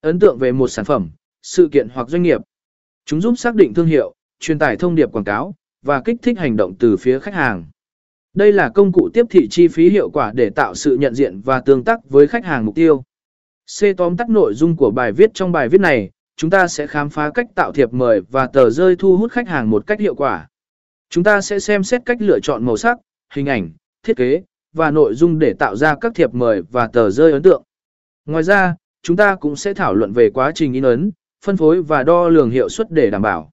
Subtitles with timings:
[0.00, 1.10] Ấn tượng về một sản phẩm,
[1.42, 2.40] sự kiện hoặc doanh nghiệp.
[3.04, 6.38] Chúng giúp xác định thương hiệu, truyền tải thông điệp quảng cáo và kích thích
[6.38, 7.64] hành động từ phía khách hàng.
[8.34, 11.40] Đây là công cụ tiếp thị chi phí hiệu quả để tạo sự nhận diện
[11.40, 13.02] và tương tác với khách hàng mục tiêu.
[13.80, 16.86] C tóm tắt nội dung của bài viết trong bài viết này, chúng ta sẽ
[16.86, 20.00] khám phá cách tạo thiệp mời và tờ rơi thu hút khách hàng một cách
[20.00, 20.48] hiệu quả.
[21.10, 22.98] Chúng ta sẽ xem xét cách lựa chọn màu sắc,
[23.34, 23.70] hình ảnh,
[24.02, 24.42] thiết kế
[24.72, 27.62] và nội dung để tạo ra các thiệp mời và tờ rơi ấn tượng.
[28.26, 28.74] Ngoài ra,
[29.08, 31.10] chúng ta cũng sẽ thảo luận về quá trình in ấn,
[31.44, 33.50] phân phối và đo lường hiệu suất để đảm bảo.